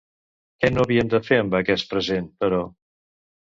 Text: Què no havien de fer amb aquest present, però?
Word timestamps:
Què 0.63 0.71
no 0.77 0.85
havien 0.85 1.11
de 1.15 1.19
fer 1.27 1.39
amb 1.43 1.59
aquest 1.61 1.93
present, 1.93 2.29
però? 2.45 2.65